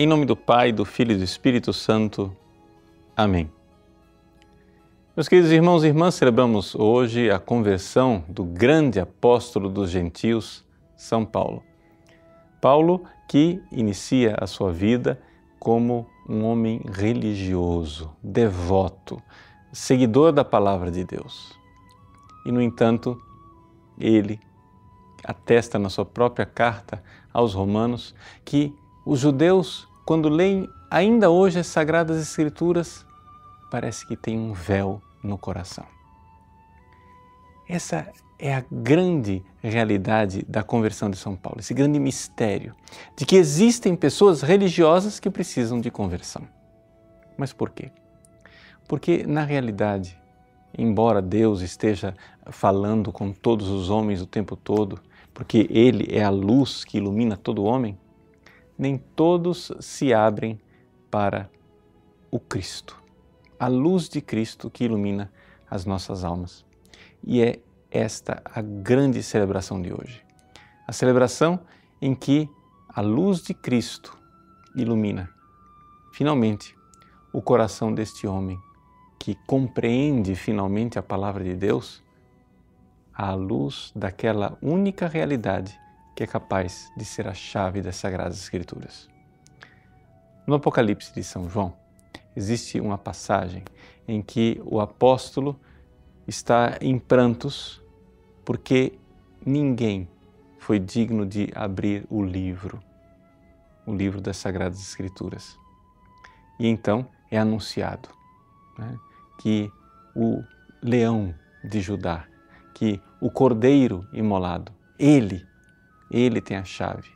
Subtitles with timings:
[0.00, 2.32] Em nome do Pai, do Filho e do Espírito Santo.
[3.16, 3.50] Amém.
[5.16, 10.64] Meus queridos irmãos e irmãs, celebramos hoje a conversão do grande apóstolo dos gentios,
[10.96, 11.64] São Paulo.
[12.60, 15.20] Paulo que inicia a sua vida
[15.58, 19.20] como um homem religioso, devoto,
[19.72, 21.58] seguidor da palavra de Deus.
[22.46, 23.20] E, no entanto,
[23.98, 24.38] ele
[25.24, 28.72] atesta na sua própria carta aos Romanos que
[29.08, 33.06] os judeus quando leem ainda hoje as Sagradas Escrituras,
[33.70, 35.86] parece que tem um véu no coração.
[37.66, 38.06] Essa
[38.38, 42.74] é a grande realidade da conversão de São Paulo, esse grande mistério
[43.16, 46.46] de que existem pessoas religiosas que precisam de conversão.
[47.34, 47.90] Mas por quê?
[48.86, 50.20] Porque, na realidade,
[50.76, 52.14] embora Deus esteja
[52.50, 55.00] falando com todos os homens o tempo todo,
[55.32, 57.96] porque Ele é a luz que ilumina todo homem,
[58.78, 60.60] nem todos se abrem
[61.10, 61.50] para
[62.30, 63.02] o Cristo,
[63.58, 65.32] a luz de Cristo que ilumina
[65.68, 66.64] as nossas almas.
[67.24, 67.58] E é
[67.90, 70.24] esta a grande celebração de hoje.
[70.86, 71.58] A celebração
[72.00, 72.48] em que
[72.88, 74.16] a luz de Cristo
[74.76, 75.28] ilumina,
[76.12, 76.76] finalmente,
[77.32, 78.58] o coração deste homem
[79.18, 82.02] que compreende finalmente a palavra de Deus
[83.12, 85.78] à luz daquela única realidade
[86.18, 89.08] que é capaz de ser a chave das Sagradas Escrituras.
[90.48, 91.72] No Apocalipse de São João,
[92.34, 93.62] existe uma passagem
[94.08, 95.56] em que o apóstolo
[96.26, 97.80] está em prantos
[98.44, 98.98] porque
[99.46, 100.08] ninguém
[100.58, 102.82] foi digno de abrir o livro,
[103.86, 105.56] o livro das Sagradas Escrituras.
[106.58, 108.08] E então é anunciado
[108.76, 108.98] né,
[109.38, 109.70] que
[110.16, 110.42] o
[110.82, 112.26] leão de Judá,
[112.74, 115.46] que o cordeiro imolado, ele
[116.10, 117.10] ele tem a chave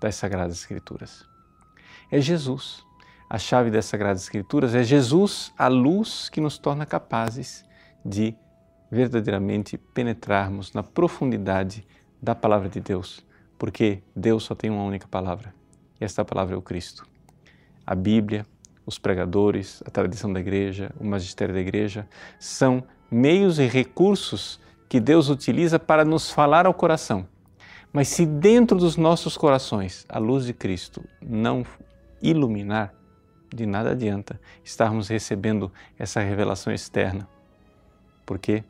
[0.00, 1.24] das Sagradas Escrituras.
[2.10, 2.84] É Jesus.
[3.28, 7.64] A chave das Sagradas Escrituras é Jesus, a luz que nos torna capazes
[8.04, 8.36] de
[8.90, 11.86] verdadeiramente penetrarmos na profundidade
[12.22, 13.24] da palavra de Deus,
[13.58, 15.54] porque Deus só tem uma única palavra,
[16.00, 17.06] e esta palavra é o Cristo.
[17.86, 18.46] A Bíblia,
[18.86, 22.06] os pregadores, a tradição da igreja, o magistério da igreja
[22.38, 27.26] são meios e recursos que Deus utiliza para nos falar ao coração
[27.94, 31.64] mas se dentro dos nossos corações a luz de Cristo não
[32.20, 32.92] iluminar,
[33.54, 37.28] de nada adianta estarmos recebendo essa revelação externa.
[38.26, 38.64] Por quê?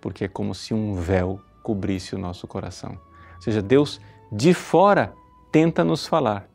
[0.00, 2.98] Porque é como se um véu cobrisse o nosso coração.
[3.36, 4.00] Ou seja, Deus
[4.32, 5.14] de fora
[5.52, 6.48] tenta nos falar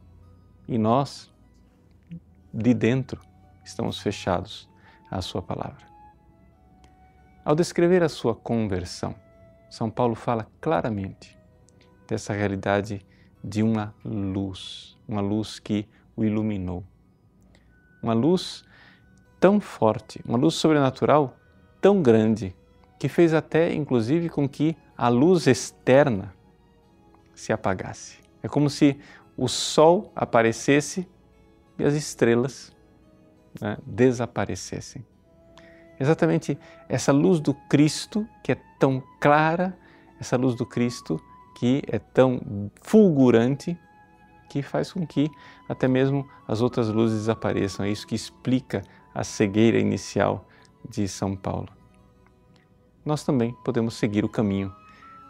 [0.67, 1.31] e nós,
[2.53, 3.21] de dentro,
[3.63, 4.67] estamos fechados
[5.09, 5.85] à Sua palavra.
[7.45, 9.15] Ao descrever a sua conversão,
[9.69, 11.35] São Paulo fala claramente
[12.07, 13.05] dessa realidade
[13.43, 16.83] de uma luz, uma luz que o iluminou.
[18.01, 18.63] Uma luz
[19.39, 21.37] tão forte, uma luz sobrenatural
[21.81, 22.55] tão grande,
[22.97, 26.33] que fez até, inclusive, com que a luz externa
[27.33, 28.19] se apagasse.
[28.41, 28.97] É como se
[29.37, 31.07] o sol aparecesse
[31.77, 32.71] e as estrelas
[33.59, 35.05] né, desaparecessem.
[35.99, 36.57] Exatamente
[36.89, 39.77] essa luz do Cristo, que é tão clara,
[40.19, 41.21] essa luz do Cristo
[41.55, 43.77] que é tão fulgurante
[44.49, 45.29] que faz com que
[45.67, 47.85] até mesmo as outras luzes desapareçam.
[47.85, 48.83] É isso que explica
[49.13, 50.47] a cegueira inicial
[50.87, 51.69] de São Paulo.
[53.03, 54.71] Nós também podemos seguir o caminho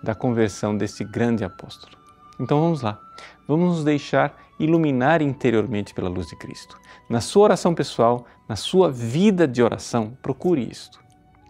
[0.04, 1.98] da conversão deste grande apóstolo.
[2.40, 3.00] Então vamos lá,
[3.48, 6.78] vamos nos deixar iluminar interiormente pela luz de Cristo.
[7.10, 11.05] Na sua oração pessoal, na sua vida de oração, procure isto.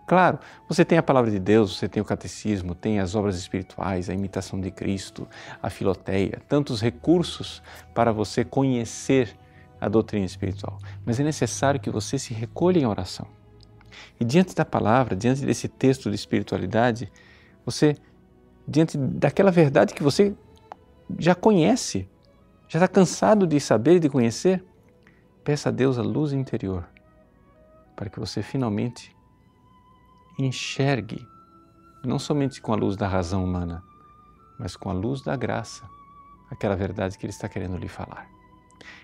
[0.06, 4.10] Claro, você tem a palavra de Deus, você tem o catecismo, tem as obras espirituais,
[4.10, 5.28] a imitação de Cristo,
[5.62, 7.62] a filoteia, tantos recursos
[7.94, 9.36] para você conhecer
[9.82, 10.78] a doutrina espiritual.
[11.04, 13.28] Mas é necessário que você se recolha em oração.
[14.20, 17.12] E diante da palavra, diante desse texto de espiritualidade,
[17.66, 17.96] você,
[18.68, 20.36] diante daquela verdade que você
[21.18, 22.08] já conhece,
[22.68, 24.64] já está cansado de saber e de conhecer,
[25.44, 26.88] peça a Deus a luz interior
[27.96, 29.15] para que você finalmente
[30.38, 31.28] enxergue,
[32.04, 33.84] não somente com a luz da razão humana,
[34.60, 35.84] mas com a luz da graça,
[36.50, 38.28] aquela verdade que Ele está querendo lhe falar.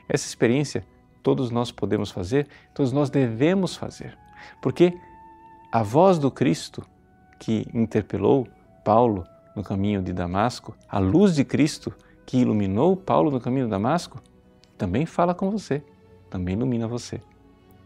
[0.07, 0.85] Essa experiência
[1.23, 4.17] todos nós podemos fazer, todos nós devemos fazer,
[4.61, 4.97] porque
[5.71, 6.83] a voz do Cristo
[7.39, 8.47] que interpelou
[8.83, 9.25] Paulo
[9.55, 11.93] no caminho de Damasco, a luz de Cristo
[12.25, 14.21] que iluminou Paulo no caminho de Damasco,
[14.77, 15.83] também fala com você,
[16.29, 17.21] também ilumina você.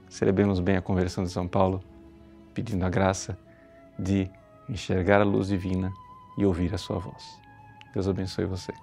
[0.09, 1.83] Celebremos bem a conversão de São Paulo
[2.55, 3.37] pedindo a graça
[3.99, 4.31] de
[4.67, 5.93] enxergar a luz divina
[6.37, 7.39] e ouvir a sua voz.
[7.93, 8.73] Deus abençoe você.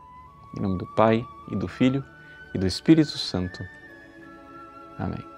[0.57, 2.05] Em nome do Pai e do Filho
[2.55, 3.65] e do Espírito Santo.
[4.99, 5.32] Amém.